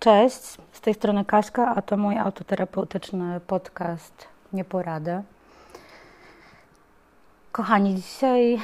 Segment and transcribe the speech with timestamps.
[0.00, 0.42] Cześć,
[0.72, 5.22] z tej strony Kaśka, a to mój autoterapeutyczny podcast Nieporady.
[7.52, 8.58] Kochani, dzisiaj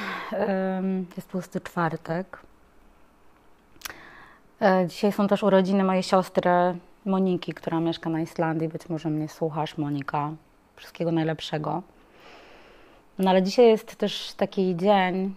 [1.15, 2.39] jest pusty czwartek.
[4.61, 6.51] E, dzisiaj są też urodziny mojej siostry
[7.05, 8.69] Moniki, która mieszka na Islandii.
[8.69, 10.31] Być może mnie słuchasz, Monika.
[10.75, 11.81] Wszystkiego najlepszego.
[13.19, 15.35] No ale dzisiaj jest też taki dzień,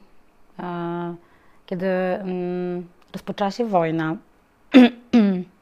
[0.58, 1.14] e,
[1.66, 4.16] kiedy mm, rozpoczęła się wojna.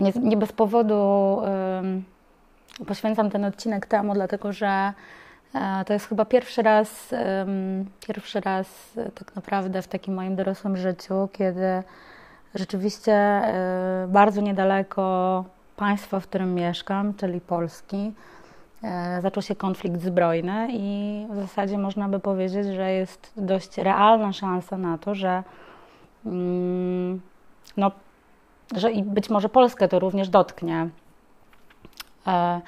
[0.00, 1.40] nie, nie, bez powodu
[2.80, 4.92] y, poświęcam ten odcinek temu, dlatego że
[5.54, 7.16] y, to jest chyba pierwszy raz, y,
[8.06, 11.82] pierwszy raz tak naprawdę w takim moim dorosłym życiu, kiedy
[12.54, 15.44] rzeczywiście e, bardzo niedaleko
[15.76, 18.12] państwa, w którym mieszkam, czyli Polski,
[19.22, 24.78] zaczął się konflikt zbrojny i w zasadzie można by powiedzieć, że jest dość realna szansa
[24.78, 25.42] na to, że
[26.26, 27.20] mm,
[27.76, 27.90] no,
[28.76, 30.88] że i być może Polskę to również dotknie.
[32.26, 32.60] E,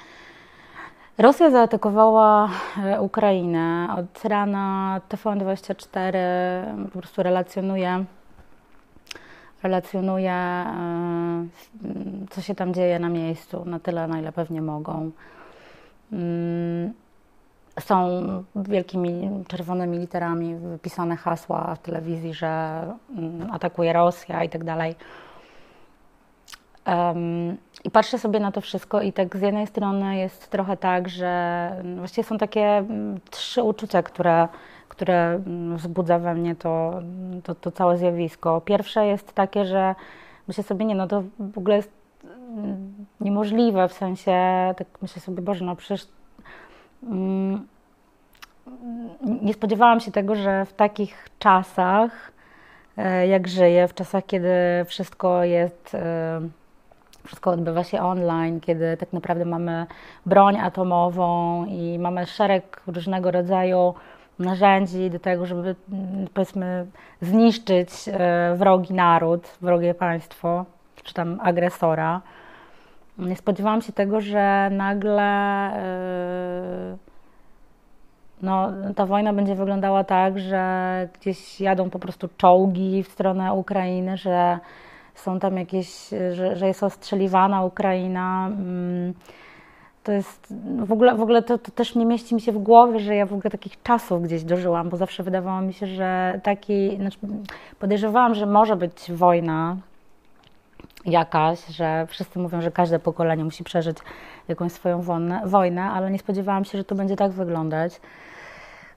[1.17, 3.87] Rosja zaatakowała e, Ukrainę.
[3.97, 6.17] Od rana TVN24
[6.93, 8.05] po prostu relacjonuje,
[9.63, 11.45] relacjonuje, e,
[12.29, 15.11] co się tam dzieje na miejscu, na tyle, na ile pewnie mogą.
[16.11, 16.93] Mm,
[17.79, 18.23] są
[18.55, 22.83] wielkimi czerwonymi literami wypisane hasła w telewizji, że
[23.17, 24.95] mm, atakuje Rosja i tak dalej.
[26.87, 31.09] Um, I patrzę sobie na to wszystko i tak z jednej strony jest trochę tak,
[31.09, 34.47] że właściwie są takie mm, trzy uczucia, które,
[34.89, 37.01] które mm, wzbudza we mnie to,
[37.43, 38.61] to, to całe zjawisko.
[38.61, 39.95] Pierwsze jest takie, że
[40.47, 41.91] myślę sobie, nie no to w ogóle jest
[42.57, 44.33] mm, niemożliwe, w sensie
[44.77, 46.07] tak myślę sobie, Boże, no przecież
[49.41, 52.31] nie spodziewałam się tego, że w takich czasach,
[52.97, 54.49] e, jak żyję, w czasach, kiedy
[54.85, 56.41] wszystko jest e,
[57.25, 59.85] wszystko odbywa się online, kiedy tak naprawdę mamy
[60.25, 63.93] broń atomową i mamy szereg różnego rodzaju
[64.39, 65.75] narzędzi do tego, żeby
[66.33, 66.85] powiedzmy
[67.21, 70.65] zniszczyć e, wrogi naród, wrogie państwo,
[71.03, 72.21] czy tam agresora.
[73.17, 75.23] Nie spodziewałam się tego, że nagle
[75.73, 76.97] e,
[78.41, 84.17] no, ta wojna będzie wyglądała tak, że gdzieś jadą po prostu czołgi w stronę Ukrainy,
[84.17, 84.59] że
[85.15, 88.47] są tam jakieś, że, że jest ostrzeliwana Ukraina.
[88.47, 89.13] Mm,
[90.03, 92.99] to jest w ogóle, w ogóle to, to, też nie mieści mi się w głowie,
[92.99, 96.97] że ja w ogóle takich czasów gdzieś dożyłam, bo zawsze wydawało mi się, że taki,
[96.97, 97.17] znaczy
[97.79, 99.77] podejrzewałam, że może być wojna
[101.05, 103.97] jakaś, że wszyscy mówią, że każde pokolenie musi przeżyć
[104.47, 108.01] jakąś swoją wojnę, wojnę ale nie spodziewałam się, że to będzie tak wyglądać.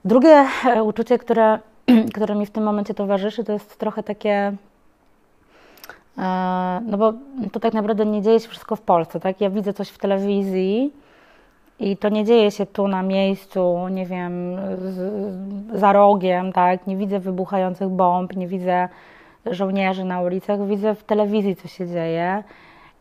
[0.05, 1.59] Drugie e, uczucie, które,
[2.15, 4.66] które mi w tym momencie towarzyszy, to jest trochę takie E,
[6.85, 7.13] no bo
[7.51, 9.41] to tak naprawdę nie dzieje się wszystko w Polsce, tak?
[9.41, 10.93] Ja widzę coś w telewizji
[11.79, 16.87] i to nie dzieje się tu na miejscu, nie wiem, z, za rogiem, tak?
[16.87, 18.89] Nie widzę wybuchających bomb, nie widzę
[19.45, 22.43] żołnierzy na ulicach, widzę w telewizji, co się dzieje.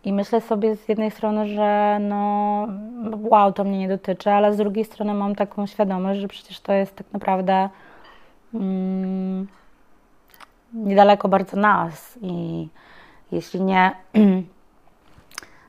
[0.05, 2.69] I myślę sobie z jednej strony, że no
[3.31, 6.73] wow, to mnie nie dotyczy, ale z drugiej strony mam taką świadomość, że przecież to
[6.73, 7.69] jest tak naprawdę
[8.55, 9.47] mm,
[10.73, 12.69] niedaleko bardzo nas i
[13.33, 13.93] jeśli nie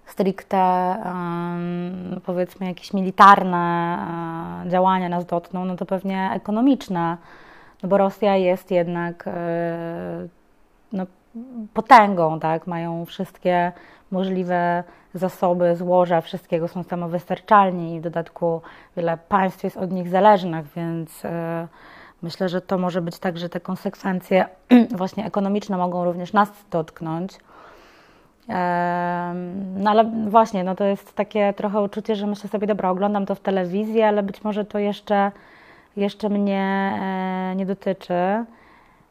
[0.06, 0.98] stricte
[2.26, 3.98] powiedzmy jakieś militarne
[4.66, 7.18] e, działania nas dotkną, no to pewnie ekonomiczne,
[7.84, 10.28] no bo Rosja jest jednak e,
[10.94, 11.06] no,
[11.74, 12.68] potęgą, tak?
[12.68, 13.72] Mają wszystkie
[14.12, 18.62] możliwe zasoby, złoża, wszystkiego są samowystarczalni i w dodatku
[18.98, 21.68] wiele państw jest od nich zależnych, więc e,
[22.22, 24.46] myślę, że to może być tak, że te konsekwencje
[24.98, 27.40] właśnie ekonomiczne mogą również nas dotknąć.
[29.76, 33.36] No ale właśnie, no to jest takie trochę uczucie, że myślę sobie, dobra, oglądam to
[33.36, 35.32] w telewizji, ale być może to jeszcze,
[35.98, 38.14] jeszcze mnie e, nie dotyczy.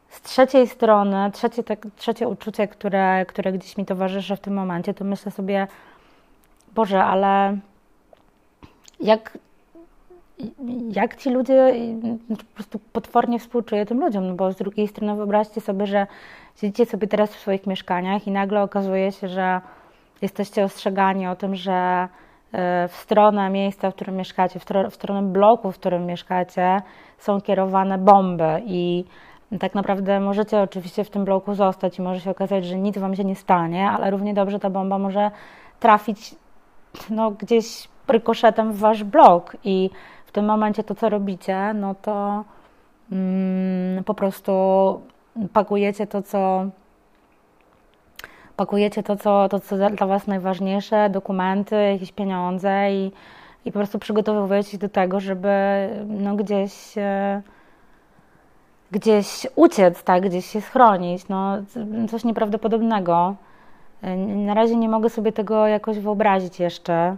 [0.09, 4.93] Z trzeciej strony, trzecie, tak, trzecie uczucie, które, które gdzieś mi towarzyszy w tym momencie,
[4.93, 5.67] to myślę sobie,
[6.75, 7.57] Boże, ale
[8.99, 9.37] jak,
[10.91, 11.73] jak ci ludzie,
[12.29, 16.07] po prostu potwornie współczuję tym ludziom, no bo z drugiej strony wyobraźcie sobie, że
[16.55, 19.61] siedzicie sobie teraz w swoich mieszkaniach i nagle okazuje się, że
[20.21, 22.07] jesteście ostrzegani o tym, że
[22.51, 26.81] e, w stronę miejsca, w którym mieszkacie, w, stronę bloku, w którym mieszkacie,
[27.17, 29.05] są kierowane bomby i
[29.59, 33.15] tak naprawdę możecie oczywiście w tym bloku zostać i może się okazać, że nic wam
[33.15, 35.31] się nie stanie, ale równie dobrze ta bomba może
[35.79, 36.35] trafić
[37.09, 42.43] no, gdzieś rykoszetem w wasz blok i w tym momencie to, co robicie, no to
[43.11, 44.51] mm, po prostu
[45.53, 46.65] pakujecie to, co
[48.55, 53.11] pakujecie to, co, to, co dla Was najważniejsze, dokumenty, jakieś pieniądze i,
[53.65, 55.49] i po prostu przygotowujecie się do tego, żeby
[56.07, 57.41] no, gdzieś, e,
[58.91, 61.27] gdzieś uciec, tak, gdzieś się schronić.
[61.27, 61.57] No,
[62.09, 63.35] coś nieprawdopodobnego.
[64.01, 67.17] E, na razie nie mogę sobie tego jakoś wyobrazić jeszcze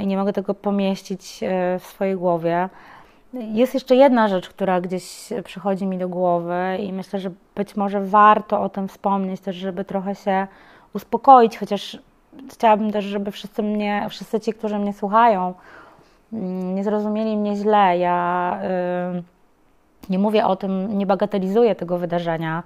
[0.00, 1.40] i nie mogę tego pomieścić
[1.78, 2.68] w swojej głowie.
[3.32, 8.00] Jest jeszcze jedna rzecz, która gdzieś przychodzi mi do głowy i myślę, że być może
[8.00, 10.46] warto o tym wspomnieć też, żeby trochę się
[10.94, 11.98] uspokoić, chociaż
[12.52, 15.54] chciałabym też, żeby wszyscy mnie, wszyscy ci, którzy mnie słuchają,
[16.32, 17.98] mm, nie zrozumieli mnie źle.
[17.98, 18.58] Ja
[20.10, 22.62] nie mówię o tym, nie bagatelizuję tego wydarzenia,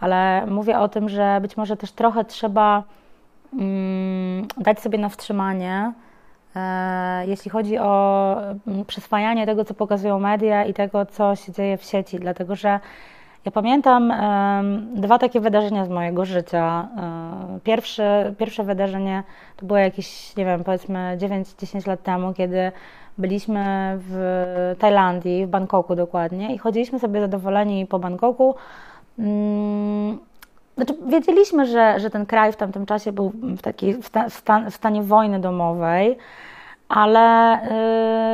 [0.00, 2.82] ale mówię o tym, że być może też trochę trzeba
[3.52, 6.05] mm, dać sobie na wstrzymanie, E,
[7.26, 8.36] jeśli chodzi o
[8.66, 12.80] mm, przyswajanie tego, co pokazują media i tego, co się dzieje w sieci, dlatego że
[13.44, 14.12] ja pamiętam
[14.94, 16.88] dwa takie wydarzenia z mojego życia.
[16.96, 19.22] E, pierwsze, pierwsze wydarzenie
[19.56, 22.72] to było jakieś, nie wiem, powiedzmy 9-10 lat temu, kiedy
[23.18, 23.64] byliśmy
[23.98, 28.54] w Tajlandii, w Bangkoku dokładnie i chodziliśmy sobie zadowoleni po Bangkoku.
[30.76, 34.74] Znaczy, wiedzieliśmy, że, że ten kraj w tamtym czasie był w, takiej, w, sta, w
[34.74, 36.18] stanie wojny domowej,
[36.88, 37.54] ale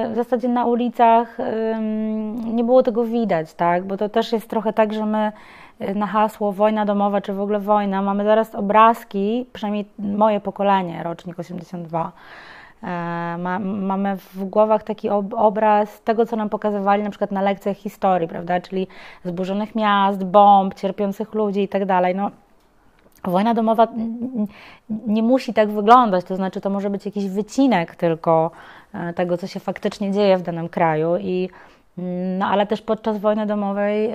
[0.09, 1.39] y, w zasadzie na ulicach
[2.45, 3.85] nie było tego widać, tak?
[3.85, 5.33] Bo to też jest trochę tak, że my
[5.81, 11.03] y, na hasło wojna domowa czy w ogóle wojna mamy zaraz obrazki, przynajmniej moje pokolenie,
[11.03, 12.13] rocznik 82.
[12.83, 12.87] E,
[13.39, 18.29] ma, mamy w głowach taki obraz tego, co nam pokazywali na przykład na lekcjach historii,
[18.29, 18.61] prawda?
[18.61, 18.87] Czyli
[19.25, 22.15] zburzonych miast, bomb, cierpiących ludzi i tak dalej.
[22.15, 22.31] No,
[23.25, 23.89] Wojna domowa
[25.07, 28.51] nie musi tak wyglądać, to znaczy to może być jakiś wycinek tylko
[28.95, 31.17] e, tego, co się faktycznie dzieje w danym kraju.
[31.17, 31.49] I,
[31.99, 34.11] mm, no, ale też podczas wojny domowej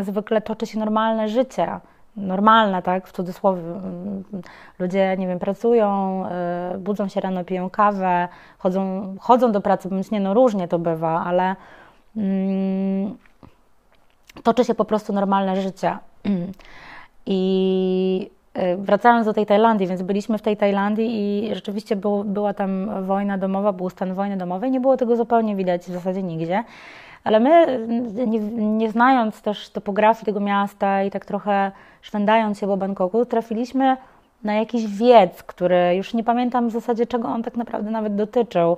[0.00, 1.80] y, zwykle toczy się normalne życie.
[2.16, 3.62] Normalne, tak, w cudzysłowie.
[4.78, 6.22] Ludzie, nie wiem, pracują,
[6.74, 8.28] y, budzą się rano, piją kawę,
[8.58, 11.56] chodzą, chodzą do pracy, więc nie, no różnie to bywa, ale
[12.16, 12.20] y,
[14.42, 15.98] toczy się po prostu normalne życie.
[17.26, 21.08] I y, wracając do tej Tajlandii, więc byliśmy w tej Tajlandii
[21.48, 24.70] i rzeczywiście był, była tam wojna domowa, był stan wojny domowej.
[24.70, 26.64] Nie było tego zupełnie widać w zasadzie nigdzie.
[27.26, 27.78] Ale my,
[28.26, 33.96] nie, nie, znając też topografii tego miasta i tak trochę szwendając się po Bangkoku, trafiliśmy
[34.44, 38.76] na jakiś wiec, który już nie pamiętam w zasadzie czego on tak naprawdę nawet dotyczył.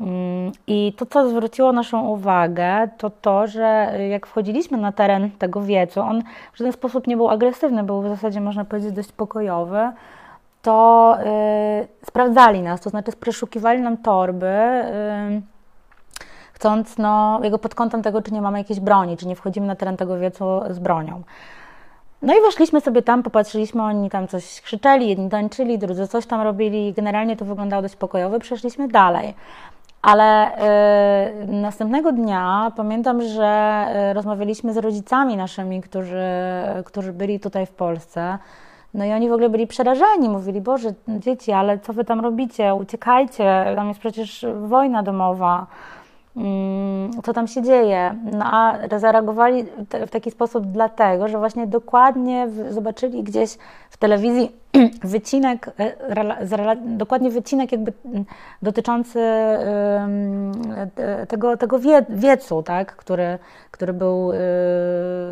[0.00, 5.62] Mm, I to, co zwróciło naszą uwagę, to to, że jak wchodziliśmy na teren tego
[5.62, 6.22] wiecu, on
[6.52, 9.92] w żaden sposób nie był agresywny, był w zasadzie, można powiedzieć, dość pokojowy,
[10.62, 14.46] to yy, sprawdzali nas, to znaczy przeszukiwali nam torby,
[15.32, 15.42] yy,
[16.60, 19.76] chcąc no, jego pod kątem tego, czy nie mamy jakiejś broni, czy nie wchodzimy na
[19.76, 21.22] teren tego wiecu z bronią.
[22.22, 26.40] No i weszliśmy sobie tam, popatrzyliśmy, oni tam coś krzyczeli, jedni tańczyli, drudzy coś tam
[26.40, 26.92] robili.
[26.92, 28.38] Generalnie to wyglądało dość pokojowo.
[28.38, 29.34] Przeszliśmy dalej.
[30.02, 30.48] Ale
[31.42, 36.24] y, następnego dnia pamiętam, że y, rozmawialiśmy z rodzicami naszymi, którzy,
[36.84, 38.38] którzy byli tutaj w Polsce.
[38.94, 40.28] No i oni w ogóle byli przerażeni.
[40.28, 42.74] Mówili, Boże, dzieci, ale co wy tam robicie?
[42.74, 45.66] Uciekajcie, tam jest przecież wojna domowa.
[46.36, 48.14] Mm, co tam się dzieje.
[48.32, 49.64] No a zareagowali
[50.06, 53.58] w taki sposób dlatego, że właśnie dokładnie zobaczyli gdzieś
[53.90, 54.52] w telewizji
[55.04, 57.92] wycinek, e, dokładnie wycinek jakby
[58.62, 59.20] dotyczący
[61.28, 63.38] tego, tego wie, wiecu, tak, który,
[63.70, 64.36] który, był, y,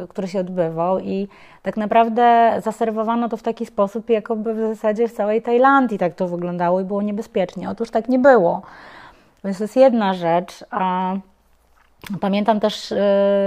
[0.08, 1.28] który się odbywał i
[1.62, 6.28] tak naprawdę zaserwowano to w taki sposób, jakoby w zasadzie w całej Tajlandii tak to
[6.28, 7.70] wyglądało i było niebezpiecznie.
[7.70, 8.62] Otóż tak nie było.
[9.44, 10.64] Więc to jest jedna rzecz.
[10.70, 11.14] A
[12.20, 12.96] pamiętam też, y,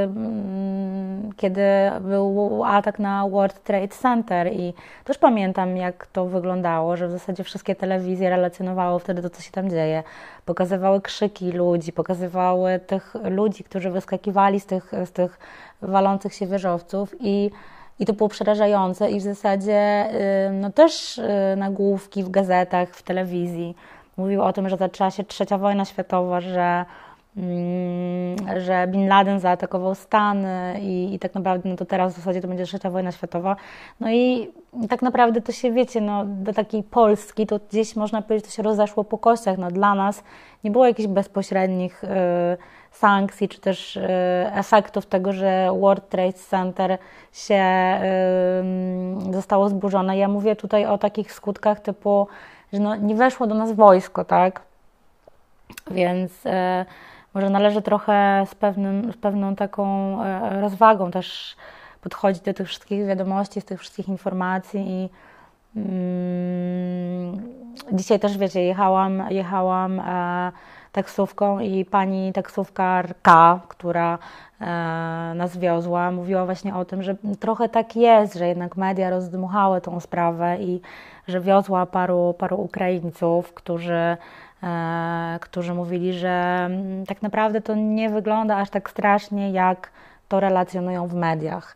[0.04, 1.62] mm, kiedy
[2.02, 7.44] był atak na World Trade Center i też pamiętam, jak to wyglądało, że w zasadzie
[7.44, 10.04] wszystkie telewizje relacjonowały wtedy to, co się tam dzieje.
[10.46, 15.40] Pokazywały krzyki ludzi, pokazywały tych ludzi, którzy wyskakiwali z tych, z tych
[15.82, 17.52] walących się wieżowców i
[18.00, 20.10] i to było przerażające i w zasadzie
[20.50, 21.24] y, no też y,
[21.58, 23.76] nagłówki w gazetach, w telewizji
[24.18, 26.86] mówił o tym, że zaczęła się trzecia wojna światowa, że,
[27.38, 32.42] mm, że Bin Laden zaatakował Stany i, i, tak naprawdę no to teraz w zasadzie
[32.42, 33.56] to będzie trzecia wojna światowa.
[34.00, 34.52] No i
[34.90, 38.64] tak naprawdę to się, wiecie, no, do takiej Polski to gdzieś można powiedzieć, to się
[38.64, 39.58] rozeszło po kościach.
[39.58, 40.24] No, dla nas
[40.64, 42.08] nie było jakichś bezpośrednich y,
[42.92, 44.02] sankcji, czy też y,
[44.54, 46.98] efektów tego, że World Trade Center
[47.34, 47.64] się
[49.30, 50.18] y, zostało zburzone.
[50.18, 52.28] Ja mówię tutaj o takich skutkach typu
[52.74, 54.62] że no, nie weszło do nas wojsko, tak?
[55.92, 56.86] Więc e,
[57.34, 61.56] może należy trochę z, pewnym, z pewną taką e, rozwagą też
[62.02, 65.10] podchodzić do tych wszystkich wiadomości, z tych wszystkich informacji i
[65.76, 67.42] mm,
[67.92, 70.52] dzisiaj też wiecie, jechałam, jechałam e,
[70.92, 74.20] taksówką i pani taksówkarka, która
[74.62, 74.66] e,
[75.36, 80.00] nas wiozła, mówiła właśnie o tym, że trochę tak jest, że jednak media rozdmuchały tą
[80.00, 80.82] sprawę i
[81.28, 84.18] że wiozła paru, paru Ukraińców, którzy
[84.64, 89.92] E, którzy mówili, że mm, tak naprawdę to nie wygląda aż tak strasznie, jak
[90.28, 91.76] to relacjonują w mediach.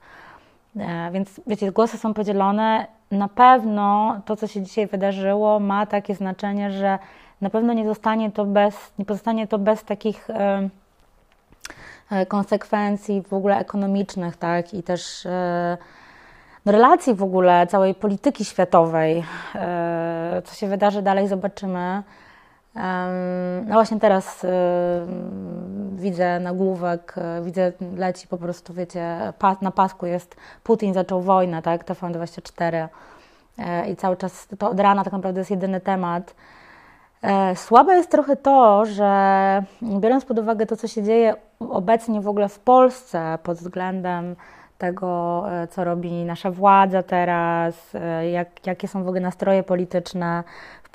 [0.77, 2.87] E, więc wiecie, głosy są podzielone.
[3.11, 6.99] Na pewno to, co się dzisiaj wydarzyło, ma takie znaczenie, że
[7.41, 10.69] na pewno nie zostanie to bez, nie pozostanie to bez takich e,
[12.27, 15.27] konsekwencji w ogóle ekonomicznych, tak, i też
[16.65, 19.23] no, relacji w ogóle całej polityki światowej.
[20.43, 22.03] Co się wydarzy dalej, zobaczymy.
[23.65, 24.45] No właśnie teraz
[25.91, 32.87] widzę nagłówek, widzę, leci po prostu, wiecie, na pasku jest Putin zaczął wojnę, tak, TVN24
[33.57, 36.35] e, i cały czas to od rana tak naprawdę jest jedyny temat.
[37.25, 42.27] E, słabe jest trochę to, że biorąc pod uwagę to, co się dzieje obecnie w
[42.27, 44.35] ogóle w Polsce pod względem
[44.77, 47.93] tego, e, co robi nasza władza teraz,
[48.31, 50.43] jak, jakie są w ogóle nastroje polityczne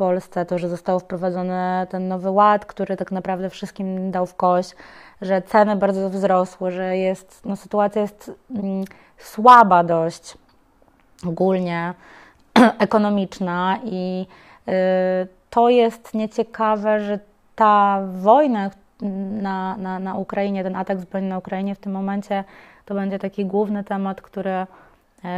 [0.00, 4.74] Polsce, to, że został wprowadzony ten nowy ład, który tak naprawdę wszystkim dał w kość,
[5.22, 8.84] że ceny bardzo wzrosły, że jest, no, sytuacja jest mm,
[9.18, 10.38] słaba dość
[11.26, 11.94] ogólnie
[12.86, 14.26] ekonomiczna i
[14.68, 14.72] y,
[15.50, 17.18] to jest nieciekawe, że
[17.54, 18.70] ta wojna
[19.42, 22.44] na, na, na Ukrainie, ten atak zbrojny na Ukrainie w tym momencie
[22.84, 24.66] to będzie taki główny temat, który,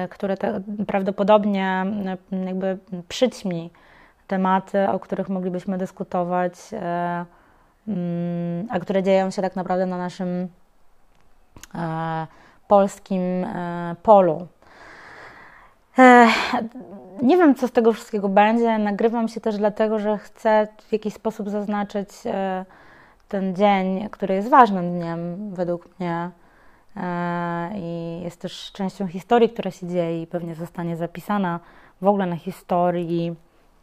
[0.04, 1.84] y, który te, prawdopodobnie
[2.32, 2.78] y, jakby
[3.08, 3.70] przyćmi
[4.26, 7.24] tematy, o których moglibyśmy dyskutować, e,
[7.88, 10.48] mm, a które dzieją się tak naprawdę na naszym
[11.74, 12.26] e,
[12.68, 14.46] polskim e, polu.
[17.22, 18.78] Nie wiem, co z tego wszystkiego będzie.
[18.78, 22.08] Nagrywam się też dlatego, że chcę w jakiś sposób zaznaczyć
[23.28, 26.30] ten dzień, który jest ważnym dniem według mnie
[27.74, 31.60] i jest też częścią historii, która się dzieje i pewnie zostanie zapisana
[32.02, 33.36] w ogóle na historii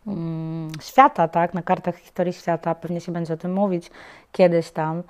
[0.08, 3.92] Mm, świata, tak, na kartach historii świata, pewnie się będzie o tym mówić
[4.32, 5.04] kiedyś tam,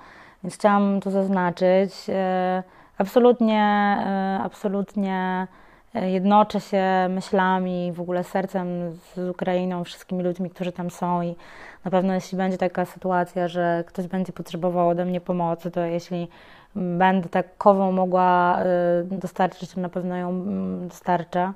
[0.44, 1.92] więc chciałam to zaznaczyć.
[2.08, 2.62] E,
[2.98, 3.62] absolutnie,
[4.06, 5.46] e, absolutnie e,
[5.94, 11.36] jednoczę się myślami, w ogóle sercem z Ukrainą, wszystkimi ludźmi, którzy tam są i
[11.84, 16.28] na pewno jeśli będzie taka sytuacja, że ktoś będzie potrzebował ode mnie pomocy, to jeśli
[16.74, 18.58] będę takową mogła
[19.04, 21.52] dostarczyć, to na pewno ją mm, dostarczę.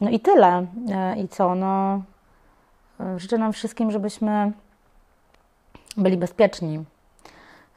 [0.00, 0.66] No i tyle.
[0.90, 1.54] E, I co?
[1.54, 2.02] No,
[3.00, 4.52] e, życzę nam wszystkim, żebyśmy
[5.96, 6.84] byli bezpieczni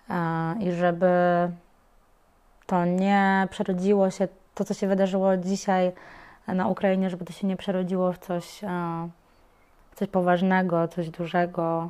[0.10, 1.12] e, i żeby
[2.65, 4.27] to nie przerodziło się,
[4.63, 5.91] to co się wydarzyło dzisiaj
[6.48, 8.62] na Ukrainie, żeby to się nie przerodziło w coś,
[9.96, 11.89] coś poważnego, coś dużego,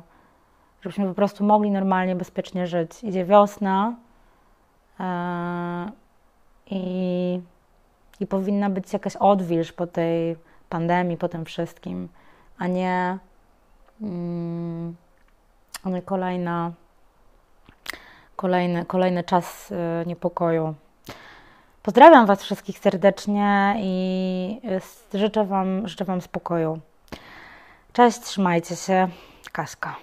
[0.82, 3.04] żebyśmy po prostu mogli normalnie, bezpiecznie żyć.
[3.04, 3.96] Idzie wiosna
[6.70, 7.40] i
[8.22, 10.36] i powinna być jakaś odwilż po tej
[10.68, 12.08] pandemii, po tym wszystkim,
[12.58, 13.18] a nie,
[14.02, 14.96] mm,
[15.84, 16.72] a nie kolejna,
[18.36, 20.74] kolejny, kolejny czas y, niepokoju.
[21.82, 24.60] Pozdrawiam Was wszystkich serdecznie i
[25.14, 26.80] życzę Wam, życzę wam spokoju.
[27.92, 29.08] Cześć, trzymajcie się.
[29.52, 29.96] Kaśka.